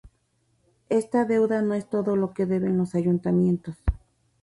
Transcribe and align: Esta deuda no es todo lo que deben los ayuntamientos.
Esta 0.89 1.25
deuda 1.25 1.61
no 1.61 1.75
es 1.75 1.87
todo 1.87 2.15
lo 2.15 2.33
que 2.33 2.47
deben 2.47 2.75
los 2.75 2.95
ayuntamientos. 2.95 3.75